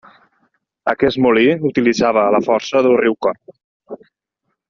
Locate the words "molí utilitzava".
1.25-2.23